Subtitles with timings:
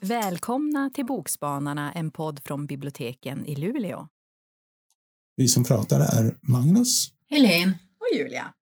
[0.00, 4.08] Välkomna till Bokspanarna, en podd från biblioteken i Luleå.
[5.36, 7.12] Vi som pratar är Magnus.
[7.30, 7.78] Helene.
[8.00, 8.54] Och Julia.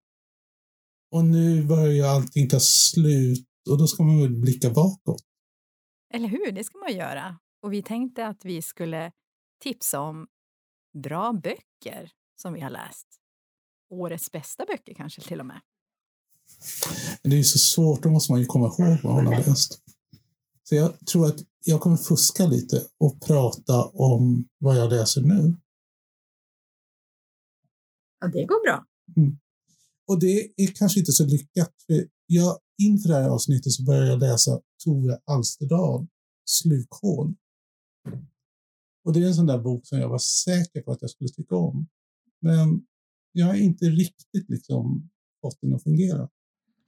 [1.10, 5.22] Och nu börjar ju allting ta slut och då ska man väl blicka bakåt.
[6.14, 7.38] Eller hur, det ska man göra.
[7.62, 9.12] Och vi tänkte att vi skulle
[9.62, 10.26] tipsa om
[11.02, 12.10] bra böcker
[12.42, 13.06] som vi har läst.
[13.90, 15.60] Årets bästa böcker kanske till och med.
[17.22, 19.82] Det är ju så svårt, då måste man ju komma ihåg vad man har läst.
[20.62, 25.56] Så jag tror att jag kommer fuska lite och prata om vad jag läser nu.
[28.20, 28.86] Ja, det går bra.
[29.16, 29.38] Mm.
[30.08, 31.74] Och det är kanske inte så lyckat.
[31.86, 36.06] För jag, inför det här avsnittet så började jag läsa Tove Alsterdal,
[36.44, 37.34] Slukhål.
[39.04, 41.30] Och det är en sån där bok som jag var säker på att jag skulle
[41.30, 41.88] tycka om.
[42.40, 42.86] Men
[43.32, 46.28] jag har inte riktigt liksom fått den att fungera.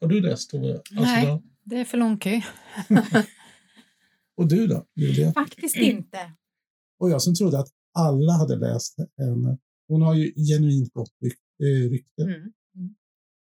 [0.01, 1.35] Har du läst Tove Alsterdal?
[1.35, 2.41] Nej, det är för lång kö.
[4.37, 5.33] Och du då, Julia?
[5.33, 6.19] Faktiskt inte.
[6.99, 9.59] Och jag som trodde att alla hade läst henne.
[9.89, 12.23] Hon har ju genuint gott eh, rykte.
[12.23, 12.53] Mm.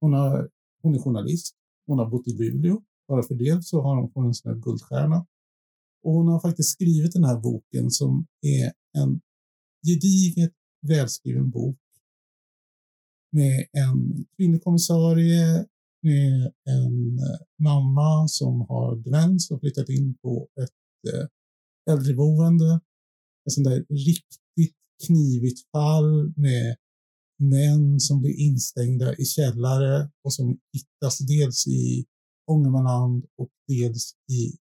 [0.00, 0.50] Hon, har,
[0.82, 1.56] hon är journalist.
[1.86, 2.82] Hon har bott i Luleå.
[3.08, 5.26] Bara för det så har hon fått en sån här guldstjärna.
[6.04, 9.20] Och hon har faktiskt skrivit den här boken som är en
[9.86, 10.52] gediget
[10.86, 11.78] välskriven bok
[13.32, 15.66] med en kvinnlig kommissarie,
[16.02, 21.26] med en eh, mamma som har demens och flyttat in på ett eh,
[21.92, 22.80] äldreboende.
[23.46, 26.76] Ett sånt där riktigt knivigt fall med
[27.38, 32.06] män som blir instängda i källare och som hittas dels i
[32.50, 34.56] Ångermanland och dels i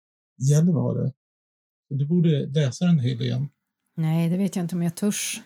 [0.50, 1.14] Gällivare.
[1.90, 3.48] Du borde läsa den Helene.
[3.98, 5.42] Nej, det vet jag inte om jag törs.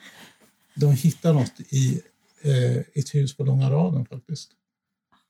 [0.76, 2.02] De hittar något i
[2.42, 4.52] eh, ett hus på Långa raden faktiskt.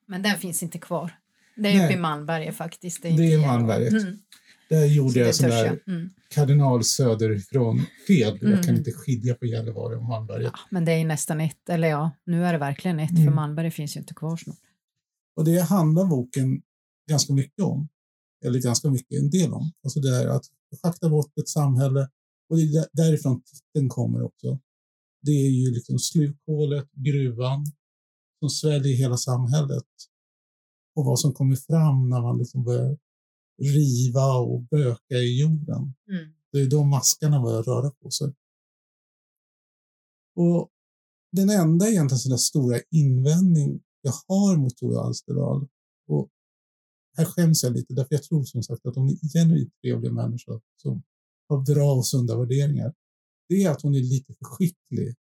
[0.05, 1.11] Men den finns inte kvar.
[1.55, 1.85] Det är Nej.
[1.85, 3.01] uppe i Malmberget faktiskt.
[3.01, 3.93] Det är inte Malmberget.
[3.93, 4.17] Mm.
[4.69, 5.79] Där Så gjorde det jag sån där.
[5.87, 6.09] Mm.
[6.29, 8.37] kardinal söderifrån fel.
[8.41, 8.75] Jag kan Mm.
[8.75, 10.51] inte skilja på Gällivare och Malmberget.
[10.53, 13.35] Ja, men det är nästan ett, eller ja, nu är det verkligen ett, för Mm.
[13.35, 14.57] Malmberget finns ju inte kvar snart.
[15.35, 16.61] Och det handlar boken
[17.09, 17.87] ganska mycket om.
[18.45, 19.71] Eller ganska mycket, en del om.
[19.83, 20.45] Alltså det här att
[20.77, 22.09] schakta bort ett samhälle.
[22.49, 24.59] Och det är där- därifrån titeln kommer också.
[25.21, 27.65] Det är ju liksom slukhålet, gruvan,
[28.39, 29.87] som sväljer hela samhället.
[30.95, 32.97] Och vad som kommer fram när man liksom börjar
[33.61, 35.93] riva och böka i jorden.
[36.09, 36.33] Mm.
[36.51, 38.33] Det är då maskarna börjar röra på sig.
[40.35, 40.69] Och
[41.31, 45.67] den enda egentligen sådär stora invändning jag har mot Tove Alsterdal,
[46.07, 46.29] och
[47.19, 50.61] här skäms jag lite, därför jag tror som sagt att hon är genuint trevlig människa
[50.81, 51.03] som
[51.49, 52.93] har bra och sunda värderingar,
[53.49, 55.15] det är att hon är lite för skicklig.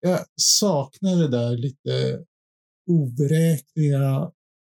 [0.00, 2.24] Jag saknar det där lite
[2.90, 4.32] oberäkneliga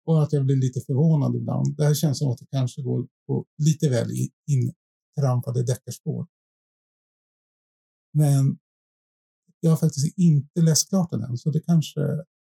[0.05, 1.77] och att jag blir lite förvånad ibland.
[1.77, 4.73] Det här känns som att det kanske går på lite väl in-
[5.17, 6.27] intrampade deckarspår.
[8.13, 8.57] Men
[9.59, 12.01] jag har faktiskt inte läst klart den än, så det kanske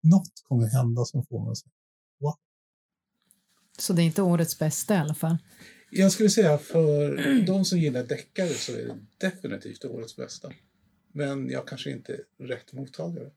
[0.04, 1.72] något kommer hända som får mig att säga
[3.78, 5.38] så det är inte årets bästa i alla fall.
[5.90, 10.52] Jag skulle säga för de som gillar deckare så är det definitivt årets bästa.
[11.12, 13.30] Men jag kanske inte är rätt mottagare.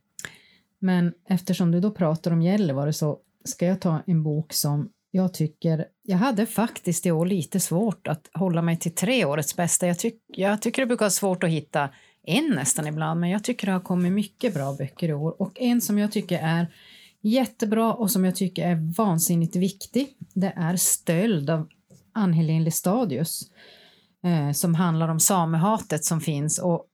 [0.79, 5.35] Men eftersom du då pratar om Gällivare så ska jag ta en bok som jag
[5.35, 9.87] tycker, jag hade faktiskt i år lite svårt att hålla mig till tre årets bästa.
[9.87, 11.91] Jag, tyck, jag tycker det brukar vara svårt att hitta
[12.23, 15.43] en nästan ibland, men jag tycker det har kommit mycket bra böcker i år.
[15.43, 16.67] Och en som jag tycker är
[17.21, 21.69] jättebra och som jag tycker är vansinnigt viktig, det är Stöld av
[22.13, 23.51] Ann-Helén Lestadius,
[24.25, 26.59] eh, som handlar om samehatet som finns.
[26.59, 26.87] Och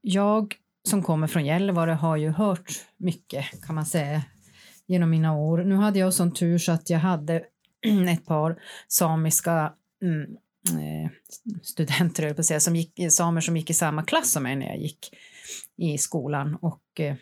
[0.00, 0.54] jag
[0.88, 4.22] som kommer från Gällivare har ju hört mycket kan man säga
[4.86, 5.64] genom mina år.
[5.64, 7.44] Nu hade jag sån tur så att jag hade
[8.12, 8.58] ett par
[8.88, 10.36] samiska mm,
[10.68, 11.10] eh,
[11.62, 14.42] studenter, höll jag på att säga, som gick, samer som gick i samma klass som
[14.42, 15.16] mig när jag gick
[15.76, 17.14] i skolan och eh,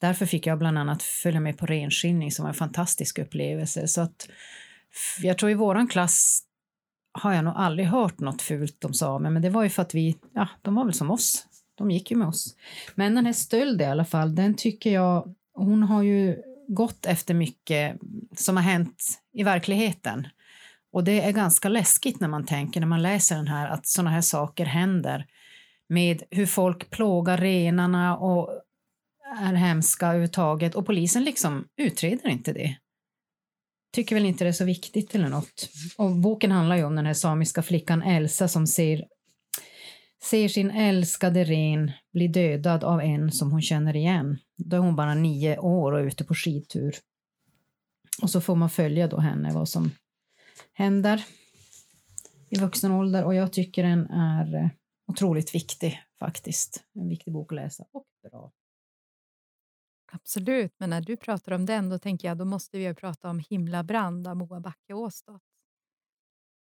[0.00, 3.88] därför fick jag bland annat följa med på renskiljning som var en fantastisk upplevelse.
[3.88, 4.28] Så att
[5.20, 6.42] jag tror i våran klass
[7.12, 9.94] har jag nog aldrig hört något fult om samer, men det var ju för att
[9.94, 11.46] vi, ja, de var väl som oss.
[11.74, 12.56] De gick ju med oss.
[12.94, 17.34] Men den här stölden i alla fall, den tycker jag, hon har ju gått efter
[17.34, 17.96] mycket
[18.36, 20.28] som har hänt i verkligheten.
[20.92, 24.10] Och det är ganska läskigt när man tänker, när man läser den här, att sådana
[24.10, 25.26] här saker händer
[25.88, 28.62] med hur folk plågar renarna och
[29.38, 32.76] är hemska överhuvudtaget och polisen liksom utreder inte det.
[33.92, 35.70] Tycker väl inte det är så viktigt eller något.
[35.96, 39.04] Och boken handlar ju om den här samiska flickan Elsa som ser
[40.22, 44.38] ser sin älskade ren bli dödad av en som hon känner igen.
[44.56, 46.94] Då är hon bara nio år och ute på skidtur.
[48.22, 49.90] Och så får man följa då henne, vad som
[50.72, 51.24] händer
[52.50, 54.68] i vuxen ålder och jag tycker den är eh,
[55.06, 56.84] otroligt viktig faktiskt.
[56.94, 58.52] En viktig bok att läsa och bra.
[60.12, 63.38] Absolut, men när du pratar om den då tänker jag då måste vi prata om
[63.38, 65.42] Himlabrand av Moa Backe Åstott.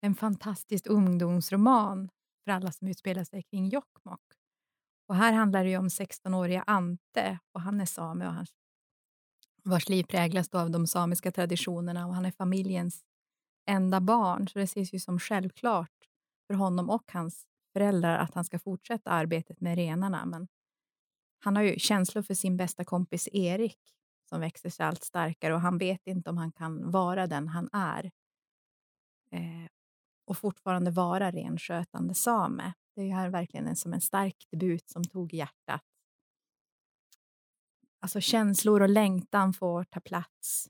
[0.02, 2.10] En fantastisk ungdomsroman
[2.44, 4.22] för alla som utspelar sig kring Jokkmokk.
[5.08, 8.50] Och här handlar det om 16-åriga Ante och han är same och hans,
[9.64, 13.04] vars liv präglas av de samiska traditionerna och han är familjens
[13.70, 15.92] enda barn så det ses ju som självklart
[16.48, 20.26] för honom och hans föräldrar att han ska fortsätta arbetet med renarna.
[20.26, 20.48] Men
[21.44, 23.80] han har ju känslor för sin bästa kompis Erik
[24.30, 27.70] som växer sig allt starkare och han vet inte om han kan vara den han
[27.74, 28.06] är
[29.32, 29.68] eh,
[30.26, 32.74] och fortfarande vara renskötande same.
[32.96, 35.82] Det är ju här verkligen en, som en stark debut som tog hjärtat.
[38.00, 40.70] Alltså känslor och längtan får ta plats.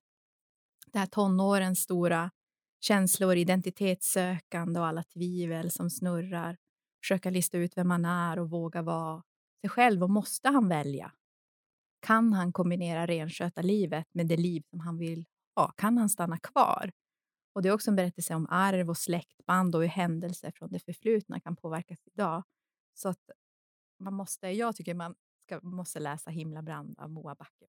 [0.91, 2.31] Det här tonårens stora
[2.79, 6.57] känslor, identitetssökande och alla tvivel som snurrar.
[7.01, 9.23] Försöka lista ut vem man är och våga vara
[9.61, 10.03] sig själv.
[10.03, 11.11] Och måste han välja?
[11.99, 15.25] Kan han kombinera renskötarlivet med det liv som han vill
[15.55, 15.71] ha?
[15.71, 16.91] Kan han stanna kvar?
[17.53, 20.79] Och Det är också en berättelse om arv och släktband och hur händelser från det
[20.79, 22.43] förflutna kan påverkas idag.
[22.93, 23.29] Så att
[23.99, 25.15] man måste, jag tycker man
[25.45, 27.65] ska, måste läsa Himlabrand av Moa Backe.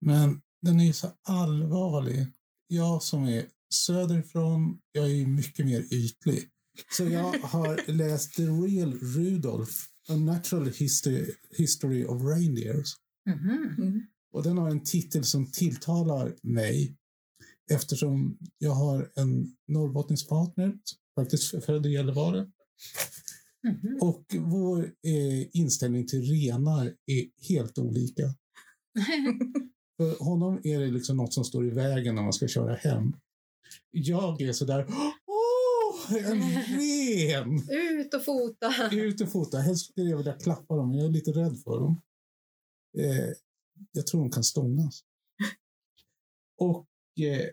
[0.00, 2.26] Men den är ju så allvarlig.
[2.66, 6.50] Jag som är söderifrån, jag är mycket mer ytlig.
[6.90, 9.76] Så jag har läst The Real Rudolph,
[10.10, 12.94] A Natural History, History of Reindeers.
[13.26, 13.74] Mm.
[13.78, 14.02] Mm.
[14.32, 16.96] Och den har en titel som tilltalar mig
[17.70, 20.78] eftersom jag har en norrbottnisk partner,
[21.14, 22.50] faktiskt född i Gällivare.
[23.68, 23.98] Mm.
[24.00, 28.22] Och vår eh, inställning till renar är helt olika.
[29.96, 33.16] För honom är det liksom något som står i vägen när man ska köra hem.
[33.90, 34.86] Jag är sådär,
[36.18, 36.42] en
[36.78, 37.70] ren!
[37.70, 38.90] Ut och fota!
[38.92, 39.58] Ut och fota.
[39.58, 42.00] Helst skulle jag vilja klappa dem, jag är lite rädd för dem.
[42.98, 43.34] Eh,
[43.92, 45.04] jag tror de kan stångas.
[46.58, 46.86] Och
[47.20, 47.48] eh,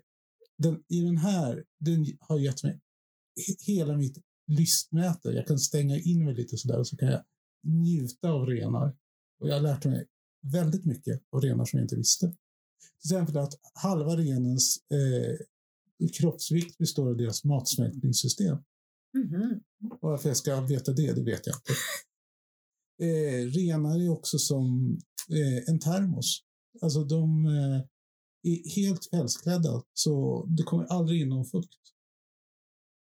[0.58, 2.80] den, i den här, den har gett mig
[3.60, 4.18] hela mitt
[4.48, 5.30] lystmäte.
[5.30, 7.24] Jag kan stänga in mig lite sådär och så kan jag
[7.64, 8.96] njuta av renar.
[9.40, 10.08] Och jag har lärt mig
[10.52, 12.28] väldigt mycket av renar som jag inte visste.
[12.28, 15.46] Till exempel att halva renens eh,
[16.14, 18.58] kroppsvikt består av deras matsmältningssystem.
[19.18, 19.62] Mm -hmm.
[19.92, 21.74] Och varför jag ska veta det, det vet jag inte.
[23.02, 24.98] Eh, renar är också som
[25.30, 26.44] eh, en termos.
[26.82, 27.82] Alltså de eh,
[28.44, 31.80] är helt pälsklädda, så det kommer aldrig in någon fukt.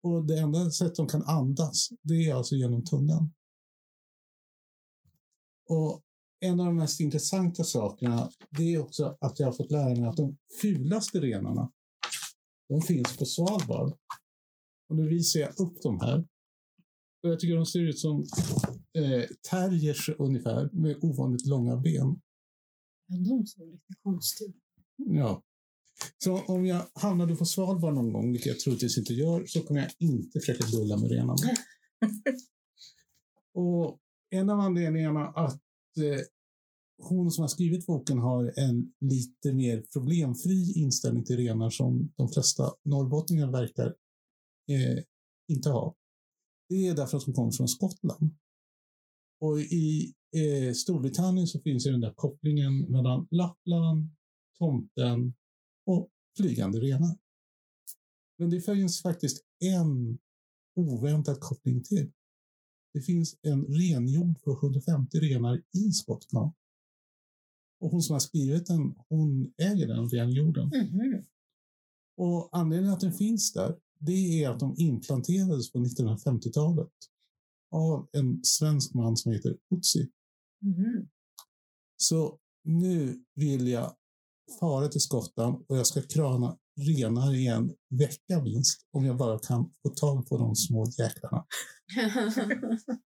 [0.02, 3.32] Och det enda sättet de kan andas, det är alltså genom tungan.
[5.69, 6.02] Och
[6.40, 10.04] en av de mest intressanta sakerna, det är också att jag har fått lära mig
[10.04, 11.72] att de fulaste renarna,
[12.68, 13.92] de finns på Svalbard.
[14.88, 16.18] Och nu visar jag upp dem här.
[17.22, 18.26] Och jag tycker de ser ut som
[18.98, 22.20] eh, terriers ungefär, med ovanligt långa ben.
[23.06, 24.56] Ja, de såg lite konstiga ut.
[24.96, 25.42] Ja.
[26.18, 29.80] Så om jag hamnade på Svalbard någon gång, vilket jag troligtvis inte gör, så kommer
[29.80, 31.34] jag inte försöka dulla med renarna.
[33.54, 33.99] och
[34.30, 35.62] en av anledningarna att
[35.99, 36.20] eh,
[36.98, 42.28] hon som har skrivit boken har en lite mer problemfri inställning till renar som de
[42.28, 43.86] flesta norrbottningar verkar
[44.70, 45.04] eh,
[45.48, 45.94] inte ha.
[46.68, 48.36] Det är därför att hon kommer från Skottland.
[49.40, 54.10] Och i eh, Storbritannien så finns ju den där kopplingen mellan Lappland,
[54.58, 55.34] tomten
[55.86, 57.18] och flygande renar.
[58.38, 60.18] Men det finns faktiskt en
[60.76, 62.12] oväntad koppling till.
[62.94, 66.52] Det finns en renjord för 150 renar i Skottland.
[67.80, 70.73] Och hon som har skrivit den, hon äger den renjorden.
[70.73, 71.25] Mm.
[72.16, 76.92] Och anledningen att den finns där, det är att de implanterades på 1950-talet
[77.71, 80.11] av en svensk man som heter Utsi.
[80.62, 81.09] Mm.
[81.97, 83.97] Så nu vill jag
[84.61, 89.38] fara till Skottland och jag ska krana renar i en vecka minst om jag bara
[89.38, 91.47] kan få tag på de små jäklarna.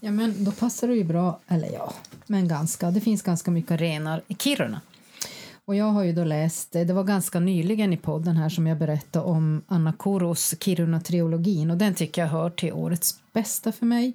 [0.00, 1.92] ja, men då passar det ju bra, eller ja,
[2.26, 2.90] men ganska.
[2.90, 4.80] Det finns ganska mycket renar i Kiruna.
[5.64, 8.78] Och jag har ju då läst, det var ganska nyligen i podden här som jag
[8.78, 14.12] berättade om Anna Koros Kiruna-trilogin och den tycker jag hör till årets bästa för mig.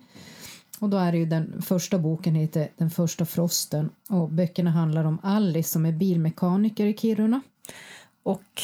[0.79, 5.05] Och då är det ju den första boken heter Den första frosten och böckerna handlar
[5.05, 7.41] om Alice som är bilmekaniker i Kiruna
[8.23, 8.61] och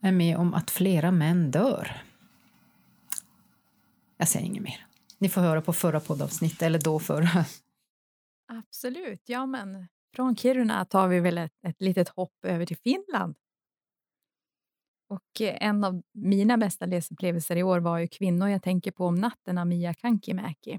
[0.00, 2.02] är med om att flera män dör
[4.16, 4.87] Jag säger inget mer.
[5.18, 7.44] Ni får höra på förra poddavsnittet, eller då förra.
[8.48, 9.22] Absolut.
[9.26, 13.36] Ja, men från Kiruna tar vi väl ett, ett litet hopp över till Finland.
[15.08, 19.06] Och eh, en av mina bästa läsupplevelser i år var ju Kvinnor jag tänker på
[19.06, 20.78] om natten av Mia Kankimäki.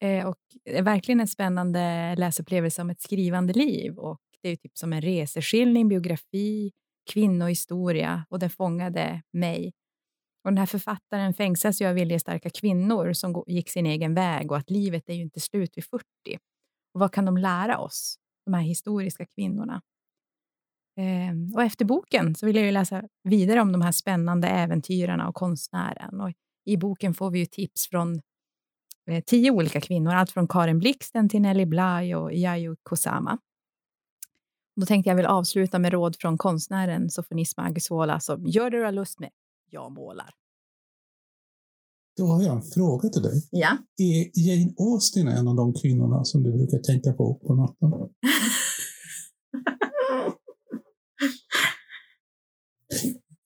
[0.00, 3.98] Eh, och det är verkligen en spännande läsupplevelse om ett skrivande liv.
[3.98, 6.72] Och det är typ som en reseskildring, biografi,
[7.10, 9.72] kvinnohistoria och den fångade mig.
[10.44, 14.56] Och den här författaren fängslas ju av viljestarka kvinnor som gick sin egen väg och
[14.56, 16.04] att livet är ju inte slut vid 40.
[16.94, 19.82] Och vad kan de lära oss, de här historiska kvinnorna?
[20.96, 25.28] Eh, och efter boken så vill jag ju läsa vidare om de här spännande äventyrarna
[25.28, 26.20] och konstnären.
[26.20, 26.32] Och
[26.64, 28.20] I boken får vi ju tips från
[29.10, 33.38] eh, tio olika kvinnor, allt från Karin Blixten till Nelly Bly och Yayu Kusama.
[34.76, 38.84] Då tänkte jag väl avsluta med råd från konstnären Sofonisma Agusola som gör det du
[38.84, 39.30] har lust med,
[39.72, 40.30] jag målar.
[42.16, 43.48] Då har jag en fråga till dig.
[43.50, 43.78] Ja.
[43.98, 47.90] Är Jane Austen en av de kvinnorna som du brukar tänka på på natten?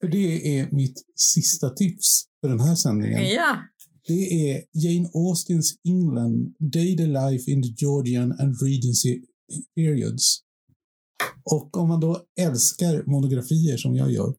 [0.01, 3.29] För det är mitt sista tips för den här sändningen.
[3.29, 3.57] Ja.
[4.09, 9.23] Det är Jane Austens England, Daily Life in the Georgian and Regency
[9.75, 10.41] Periods.
[11.45, 14.35] Och om man då älskar monografier som jag gör,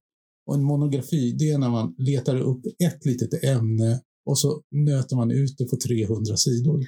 [0.48, 5.16] och en monografi det är när man letar upp ett litet ämne och så nöter
[5.16, 6.86] man ut det på 300 sidor.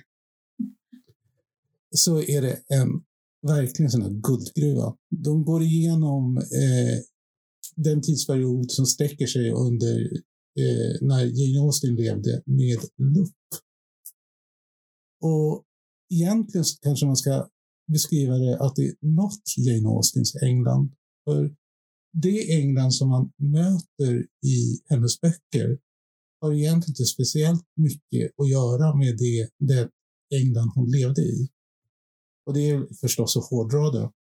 [1.96, 2.90] Så är det en
[3.48, 4.96] verkligen sån här guldgruva.
[5.24, 7.00] De går igenom eh,
[7.76, 10.02] den tidsperiod som sträcker sig under
[10.60, 13.36] eh, när Jane Austen levde med lupp.
[15.22, 15.64] Och
[16.14, 17.50] egentligen så kanske man ska
[17.92, 20.92] beskriva det att det är något Jane Austens England.
[21.26, 21.56] För
[22.14, 25.80] det England som man möter i hennes böcker
[26.42, 29.90] har egentligen inte speciellt mycket att göra med det, det
[30.36, 31.50] England hon levde i.
[32.46, 34.12] Och det är förstås att hårdra det.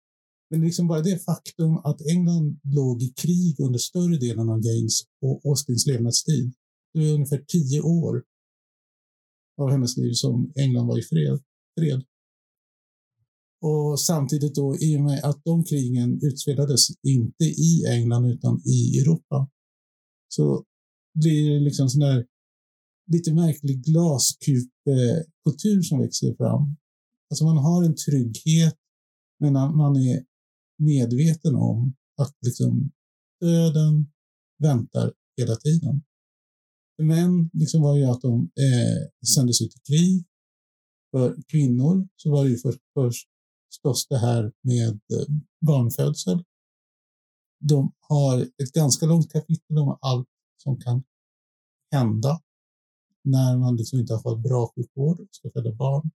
[0.49, 5.01] Men liksom bara det faktum att England låg i krig under större delen av Janes
[5.21, 6.53] och Austins levnadstid.
[6.93, 8.23] Det är ungefär tio år
[9.61, 11.39] av hennes liv som England var i fred.
[11.79, 12.03] fred.
[13.61, 18.99] Och samtidigt då, i och med att de krigen utspelades inte i England utan i
[18.99, 19.49] Europa,
[20.27, 20.65] så
[21.19, 22.25] blir det liksom sån där
[23.11, 26.75] lite märklig glaskupekultur som växer fram.
[27.31, 28.75] Alltså man har en trygghet,
[29.39, 30.25] men man är
[30.77, 32.91] medveten om att liksom
[33.41, 34.11] döden
[34.59, 36.03] väntar hela tiden.
[37.01, 40.25] Män liksom var ju att de eh, sändes ut i krig.
[41.11, 43.27] För kvinnor så var det ju först,
[43.69, 45.35] förstås det här med eh,
[45.67, 46.43] barnfödsel.
[47.59, 51.03] De har ett ganska långt kapitel om allt som kan
[51.91, 52.41] hända
[53.23, 56.11] när man liksom inte har fått bra sjukvård och ska föda barn.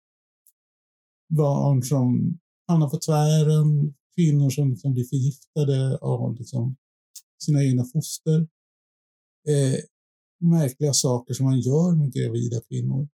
[1.29, 6.77] Barn som hamnar på tvären, kvinnor som liksom blir förgiftade av liksom
[7.45, 8.49] sina egna foster.
[9.49, 9.79] Eh,
[10.41, 13.09] märkliga saker som man gör med gravida kvinnor.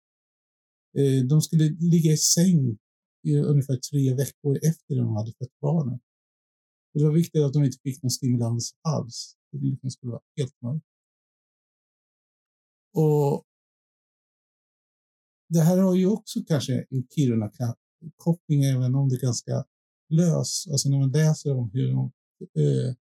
[0.99, 2.79] Eh, de skulle ligga i säng
[3.25, 6.01] ungefär tre veckor efter de hade fött barnet.
[6.95, 9.37] Och det var viktigt att de inte fick någon stimulans alls.
[9.53, 10.87] Det liksom skulle vara helt mörkt.
[12.95, 13.45] Och
[15.49, 19.65] det här har ju också kanske en Kiruna-koppling, även om det är ganska
[20.09, 20.69] lös.
[20.71, 22.95] Alltså när man läser om hur de eh,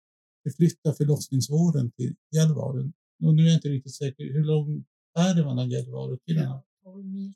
[0.43, 2.91] förflyttar förlossningsvården till Gällivare.
[3.23, 4.85] Och nu är jag inte riktigt säker, hur lång
[5.17, 6.63] är det mellan Gällivare och Kiruna?
[6.83, 7.33] 12 mil.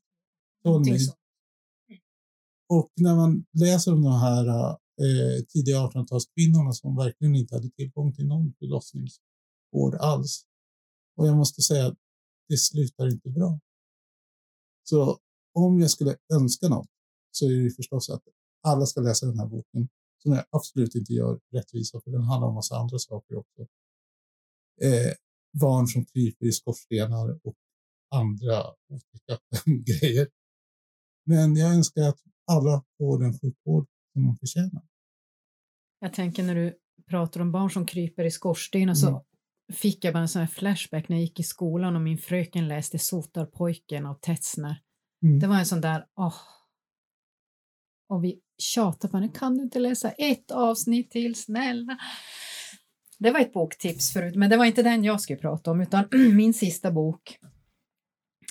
[0.63, 0.99] 12 mil.
[2.75, 4.45] Och när man läser om de här
[5.03, 10.45] eh, tidiga 1800-talskvinnorna som verkligen inte hade tillgång till någon förlossningsvård alls.
[11.17, 11.97] Och jag måste säga att
[12.49, 13.59] det slutar inte bra.
[14.83, 15.19] Så
[15.53, 16.89] om jag skulle önska något
[17.31, 18.23] så är det förstås att
[18.63, 19.89] alla ska läsa den här boken
[20.23, 23.61] som jag absolut inte gör rättvisa för den handlar om massa andra saker också.
[24.81, 25.13] Eh,
[25.59, 27.55] barn som kryper i skorstenar och
[28.11, 29.39] andra olika
[29.99, 30.27] grejer.
[31.25, 32.19] Men jag önskar att
[32.51, 34.81] alla får den sjukvård som de förtjänar.
[35.99, 36.77] Jag tänker när du
[37.09, 39.21] pratar om barn som kryper i skorstenar så Mm.
[39.73, 42.67] fick jag bara en sån här flashback när jag gick i skolan och min fröken
[42.67, 44.81] läste Sotarpojken av Tetzner.
[45.23, 45.39] Mm.
[45.39, 46.35] Det var en sån där, åh.
[48.09, 51.97] Och vi tjatade på henne, kan du inte läsa ett avsnitt till, snälla?
[53.19, 56.05] Det var ett boktips förut, men det var inte den jag skulle prata om, utan
[56.35, 57.37] min sista bok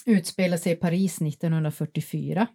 [0.07, 2.47] utspelar sig i Paris 1944.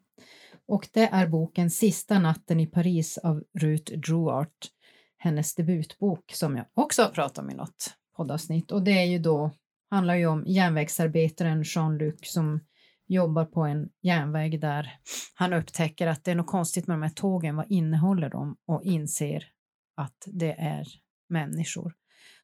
[0.67, 4.67] Och det är boken Sista natten i Paris av Ruth Drouart,
[5.17, 8.71] hennes debutbok som jag också har pratat om i något poddavsnitt.
[8.71, 9.51] Och det är ju då
[9.89, 12.59] handlar ju om järnvägsarbetaren Jean-Luc som
[13.07, 14.93] jobbar på en järnväg där
[15.35, 17.55] han upptäcker att det är något konstigt med de här tågen.
[17.55, 18.57] Vad innehåller de?
[18.65, 19.43] Och inser
[19.95, 20.87] att det är
[21.29, 21.93] människor.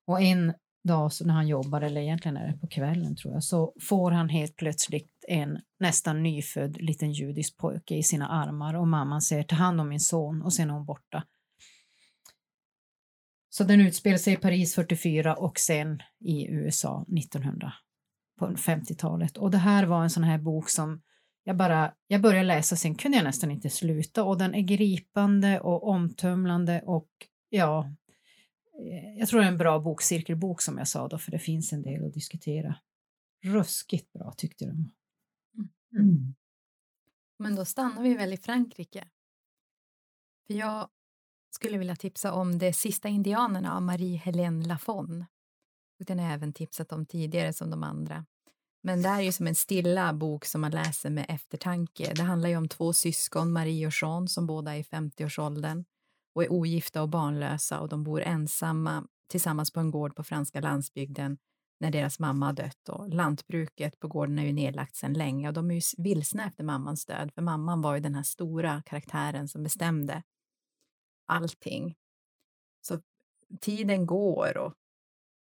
[0.05, 0.53] Och en
[0.83, 4.11] dag så när han jobbar, eller egentligen är det på kvällen tror jag, så får
[4.11, 9.43] han helt plötsligt en nästan nyfödd liten judisk pojke i sina armar och mamman säger
[9.43, 11.23] ta hand om min son och sen är hon borta.
[13.49, 17.73] Så den utspelar sig i Paris 44 och sen i USA 1900
[18.39, 19.37] på 50-talet.
[19.37, 21.01] Och det här var en sån här bok som
[21.43, 25.59] jag bara, jag började läsa, sen kunde jag nästan inte sluta och den är gripande
[25.59, 27.09] och omtumlande och
[27.49, 27.89] ja,
[28.79, 31.73] eh, jag tror det är en bra bokcirkelbok som jag sa då, för det finns
[31.73, 32.75] en del att diskutera.
[33.43, 34.91] Ruskigt bra tyckte de.
[35.95, 36.35] Mm.
[37.39, 39.07] Men då stannar vi väl i Frankrike.
[40.47, 40.89] För jag
[41.51, 45.25] skulle vilja tipsa om De sista indianerna av Marie-Hélène Lafon.
[45.99, 48.25] Den har jag även tipsat om tidigare som de andra.
[48.81, 52.13] Men det här är ju som en stilla bok som man läser med eftertanke.
[52.15, 55.85] Det handlar ju om två syskon, Marie och Jean, som båda är i 50-årsåldern
[56.35, 60.61] och är ogifta och barnlösa och de bor ensamma tillsammans på en gård på franska
[60.61, 61.37] landsbygden
[61.83, 65.53] när deras mamma har dött och lantbruket på gården är ju nedlagt sedan länge och
[65.53, 69.47] de är ju vilsna efter mammans död för mamman var ju den här stora karaktären
[69.47, 70.23] som bestämde
[71.25, 71.95] allting.
[72.81, 73.01] Så
[73.61, 74.73] tiden går och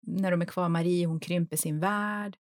[0.02, 2.38] när de är kvar, Marie, hon krymper sin värld.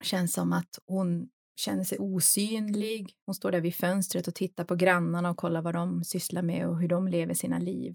[0.00, 3.16] Känns som att hon känner sig osynlig.
[3.26, 6.68] Hon står där vid fönstret och tittar på grannarna och kollar vad de sysslar med
[6.68, 7.94] och hur de lever sina liv.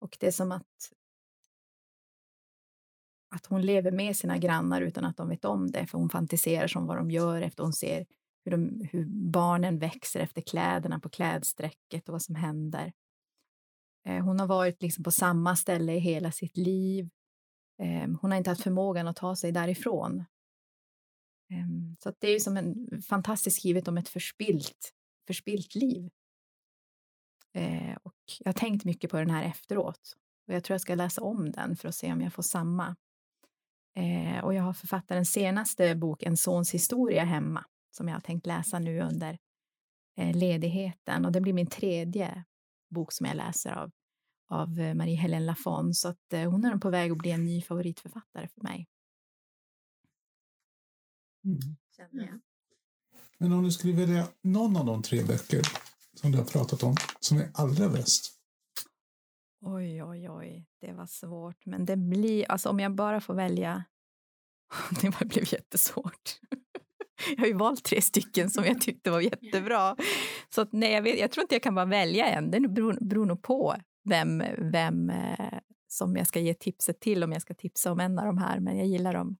[0.00, 0.92] Och det är som att
[3.36, 6.66] att hon lever med sina grannar utan att de vet om det, för hon fantiserar
[6.66, 8.06] som vad de gör efter hon ser
[8.44, 12.92] hur, de, hur barnen växer efter kläderna på klädsträcket och vad som händer.
[14.06, 17.08] Eh, hon har varit liksom på samma ställe i hela sitt liv.
[17.78, 20.24] Ehm, hon har inte haft förmågan att ta sig därifrån.
[21.50, 24.92] Ehm, så så det är som en fantastiskt skrivet om ett förspilt,
[25.26, 26.10] förspilt liv.
[27.52, 30.94] Eh, och jag har tänkt mycket på den här efteråt och jag tror jag ska
[30.94, 32.96] läsa om den för att se om jag får samma.
[34.42, 38.78] Och jag har författarens senaste bok, En sons historia, hemma som jag har tänkt läsa
[38.78, 39.38] nu under
[40.34, 42.44] ledigheten och det blir min tredje
[42.88, 43.90] bok som jag läser av,
[44.48, 47.62] av eh, Marie-Hélène Lafon, så att eh, hon är på väg att bli en ny
[47.62, 48.88] favoritförfattare för mig.
[51.44, 51.76] Mm.
[53.38, 55.62] Men om du skulle välja någon av de tre böcker
[56.14, 58.35] som du har pratat om som är allra bäst?
[59.60, 61.66] Oj, oj, oj, det var svårt.
[61.66, 63.84] Men det blir, alltså om jag bara får välja,
[65.02, 66.40] det blev jättesvårt.
[67.36, 69.96] Jag har ju valt tre stycken som jag tyckte var jättebra.
[70.54, 72.50] Så att, nej, jag, vet, jag tror inte jag kan bara välja en.
[72.50, 73.76] Det beror, beror nog på
[74.08, 74.42] vem,
[74.72, 78.26] vem eh, som jag ska ge tipset till om jag ska tipsa om en av
[78.26, 78.60] de här.
[78.60, 79.36] Men jag gillar dem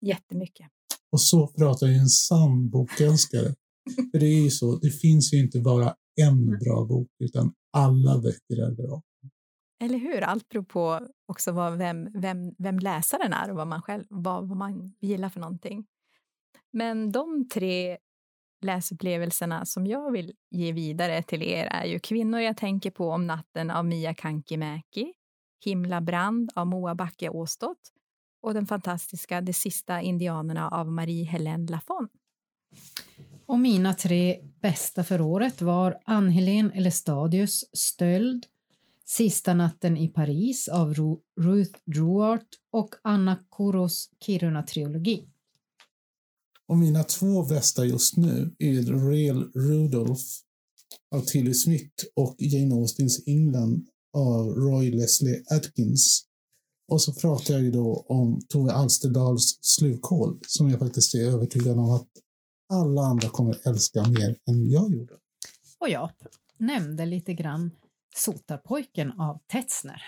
[0.00, 0.66] jättemycket.
[1.12, 3.54] Och så pratar ju en sann bokälskare.
[4.12, 8.18] För det är ju så, det finns ju inte bara en bra bok, utan alla
[8.18, 9.02] böcker är bra.
[9.80, 10.22] Eller hur?
[10.22, 14.48] Allt beror på också vad, vem, vem, vem läsaren är och vad man, själv, vad,
[14.48, 15.86] vad man gillar för någonting.
[16.72, 17.98] Men de tre
[18.62, 23.26] läsupplevelserna som jag vill ge vidare till er är ju Kvinnor jag tänker på om
[23.26, 25.12] natten av Mia Kankimäki,
[25.64, 27.92] Himla brand av Moa Backe Åstott
[28.42, 32.08] och den fantastiska De sista indianerna av Marie-Hélène Lafon.
[33.46, 38.46] Och mina tre bästa för året var Ann-Helén Elestadius Stöld,
[39.16, 40.94] Sista natten i Paris av
[41.40, 45.28] Ruth Drouart och Anna Koros Kiruna-trilogi.
[46.68, 50.24] Och mina två bästa just nu är Real Rudolph
[51.14, 56.24] av Tilly Smith och Jane Austens England av Roy Leslie Atkins.
[56.88, 61.78] Och så pratar jag ju då om Tove Alsterdals Slukhål som jag faktiskt är övertygad
[61.78, 62.08] om att
[62.72, 65.14] alla andra kommer älska mer än jag gjorde.
[65.78, 66.10] Och jag
[66.58, 67.70] nämnde lite grann
[68.16, 70.02] Sotarpojken av Tetzner.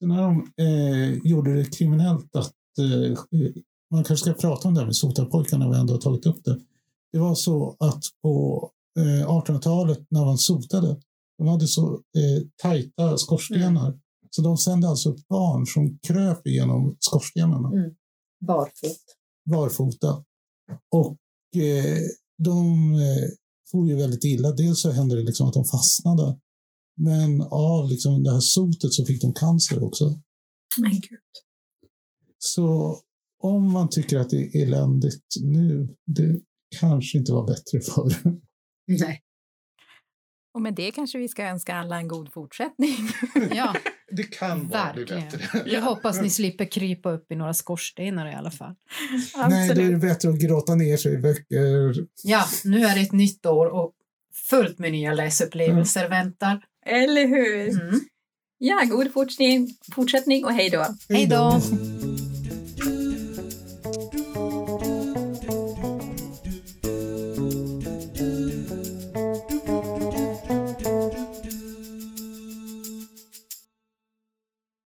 [0.00, 3.18] När de eh, gjorde det kriminellt att eh,
[3.90, 6.60] man kanske ska prata om det här med sotarpojkarna, vi ändå har tagit upp det.
[7.12, 8.70] Det var så att på
[9.26, 11.00] 1800-talet eh, när man sotade,
[11.38, 14.00] de hade så eh, tajta skorstenar, mm.
[14.30, 17.68] så de sände alltså upp barn som kröp igenom skorstenarna.
[17.68, 17.94] Mm.
[18.46, 19.02] Barfot.
[19.50, 20.24] Barfota.
[20.90, 21.16] Och
[21.56, 21.98] eh,
[22.38, 23.28] de eh,
[23.70, 24.52] får ju väldigt illa.
[24.52, 26.38] Dels så hände det liksom att de fastnade,
[27.04, 30.04] men av liksom det här sotet så fick de cancer också.
[30.78, 31.18] Men gud.
[32.38, 32.98] Så
[33.42, 36.40] om man tycker att det är eländigt nu, det
[36.80, 38.14] kanske inte var bättre förr.
[38.86, 39.22] Nej.
[40.54, 42.96] Och med det kanske vi ska önska alla en god fortsättning.
[43.54, 43.74] Ja,
[44.10, 45.30] Det kan bara bli verkligen.
[45.30, 45.62] bättre.
[45.70, 48.74] Jag hoppas ni slipper krypa upp i några skorstenar i alla fall.
[49.48, 52.06] Nej, det är bättre att gråta ner sig i böcker.
[52.22, 53.92] Ja, nu är det ett nytt år och
[54.50, 56.64] fullt med nya läsupplevelser väntar.
[56.86, 57.68] Eller hur?
[57.68, 58.00] Mm.
[58.58, 60.86] Ja, god fortsättning, fortsättning och hej då.
[61.08, 61.36] Hej då!
[61.36, 62.11] då.